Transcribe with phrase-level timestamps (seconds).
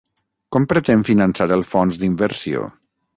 [0.55, 2.65] Com pretén finançar el fons d'inversió?